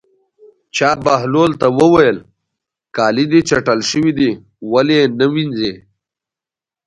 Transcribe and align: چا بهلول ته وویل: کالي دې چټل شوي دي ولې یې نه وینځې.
چا 0.75 0.89
بهلول 1.03 1.51
ته 1.61 1.67
وویل: 1.79 2.17
کالي 2.95 3.25
دې 3.31 3.39
چټل 3.49 3.79
شوي 3.89 4.11
دي 4.19 4.29
ولې 4.71 4.95
یې 5.01 5.05
نه 5.19 5.27
وینځې. 5.33 5.73